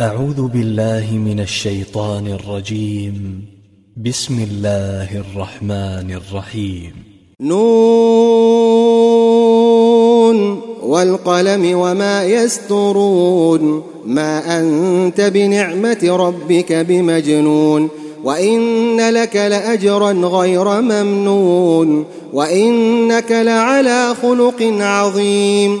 أعوذ 0.00 0.48
بالله 0.48 1.12
من 1.12 1.40
الشيطان 1.40 2.26
الرجيم. 2.26 3.44
بسم 4.06 4.46
الله 4.50 5.16
الرحمن 5.20 6.10
الرحيم. 6.10 6.92
نون 7.40 7.60
والقلم 10.82 11.78
وما 11.78 12.24
يسترون. 12.24 13.82
ما 14.06 14.60
أنت 14.60 15.20
بنعمة 15.20 15.98
ربك 16.04 16.72
بمجنون. 16.72 17.88
وإن 18.24 19.00
لك 19.10 19.36
لأجرا 19.36 20.12
غير 20.12 20.80
ممنون. 20.80 22.04
وإنك 22.32 23.32
لعلى 23.32 24.14
خلق 24.22 24.62
عظيم. 24.62 25.80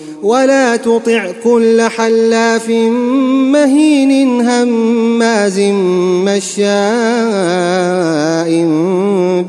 ولا 0.23 0.75
تطع 0.75 1.31
كل 1.43 1.81
حلاف 1.81 2.69
مهين 3.49 4.41
هماز 4.41 5.59
مشاء 6.25 6.71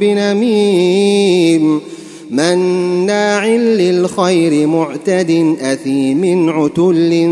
بنميم 0.01 1.81
مناع 2.31 3.47
للخير 3.47 4.67
معتد 4.67 5.57
أثيم 5.61 6.51
عتل 6.51 7.31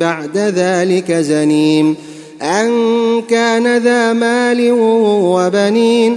بعد 0.00 0.38
ذلك 0.38 1.12
زنيم 1.12 1.94
أن 2.42 2.70
كان 3.30 3.76
ذا 3.76 4.12
مال 4.12 4.72
وبنين 4.72 6.16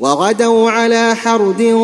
وغدوا 0.00 0.70
على 0.70 1.14
حرد 1.14 1.76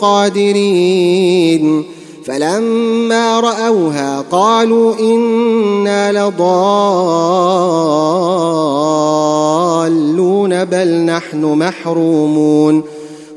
قادرين. 0.00 1.82
فلما 2.26 3.40
رأوها 3.40 4.24
قالوا 4.30 4.94
إنا 5.00 6.12
لضالون 6.12 6.36
بل 10.64 10.88
نحن 10.88 11.44
محرومون. 11.44 12.82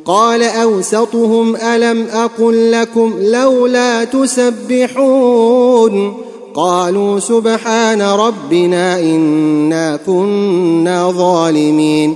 قال 0.05 0.43
أوسطهم 0.43 1.55
ألم 1.55 2.07
أقل 2.13 2.71
لكم 2.71 3.13
لولا 3.19 4.03
تسبحون؟ 4.03 6.13
قالوا 6.53 7.19
سبحان 7.19 8.01
ربنا 8.01 8.99
إنا 8.99 9.99
كنا 10.05 11.11
ظالمين. 11.11 12.15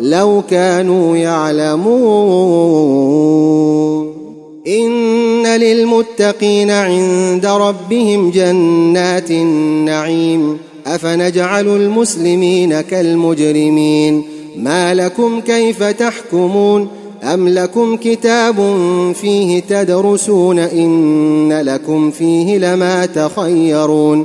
لو 0.00 0.42
كانوا 0.50 1.16
يعلمون. 1.16 2.60
إن 4.66 5.46
للمتقين 5.46 6.70
عند 6.70 7.46
ربهم 7.46 8.30
جنات 8.30 9.30
النعيم. 9.30 10.58
أفنجعل 10.86 11.66
المسلمين 11.68 12.80
كالمجرمين. 12.80 14.22
ما 14.56 14.94
لكم 14.94 15.40
كيف 15.40 15.82
تحكمون؟ 15.82 16.88
أم 17.22 17.48
لكم 17.48 17.96
كتاب 17.96 18.56
فيه 19.20 19.60
تدرسون؟ 19.60 20.58
إن 20.58 21.52
لكم 21.52 22.10
فيه 22.10 22.58
لما 22.58 23.06
تخيرون. 23.06 24.24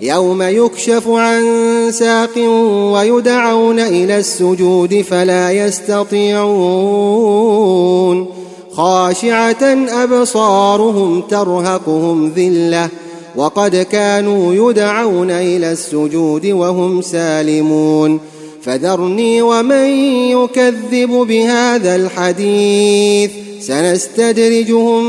يوم 0.00 0.42
يكشف 0.42 1.08
عن 1.08 1.42
ساق 1.92 2.38
ويدعون 2.92 3.80
إلى 3.80 4.18
السجود 4.18 5.04
فلا 5.10 5.52
يستطيعون. 5.52 6.46
خاشعة 8.72 9.86
أبصارهم 10.02 11.20
ترهقهم 11.20 12.32
ذلة 12.36 12.88
وقد 13.36 13.76
كانوا 13.76 14.70
يدعون 14.70 15.30
إلى 15.30 15.72
السجود 15.72 16.46
وهم 16.46 17.02
سالمون. 17.02 18.20
فذرني 18.62 19.42
ومن 19.42 19.86
يكذب 20.30 21.10
بهذا 21.10 21.96
الحديث 21.96 23.30
سنستدرجهم 23.60 25.04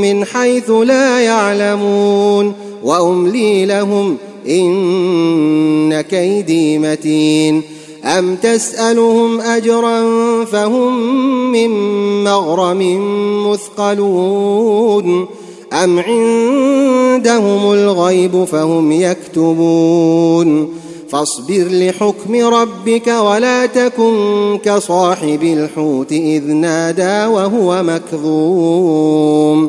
من 0.00 0.24
حيث 0.24 0.70
لا 0.70 1.20
يعلمون. 1.20 2.61
وأملي 2.84 3.66
لهم 3.66 4.16
إن 4.48 6.00
كيدي 6.00 6.78
متين. 6.78 7.62
أم 8.04 8.36
تسألهم 8.36 9.40
أجرا 9.40 10.04
فهم 10.44 11.12
من 11.52 11.70
مغرم 12.24 13.00
مثقلون. 13.50 15.26
أم 15.72 15.98
عندهم 15.98 17.72
الغيب 17.72 18.44
فهم 18.44 18.92
يكتبون. 18.92 20.68
فاصبر 21.08 21.66
لحكم 21.70 22.34
ربك 22.34 23.06
ولا 23.06 23.66
تكن 23.66 24.58
كصاحب 24.64 25.42
الحوت 25.42 26.12
إذ 26.12 26.52
نادى 26.52 27.26
وهو 27.32 27.82
مكظوم. 27.82 29.68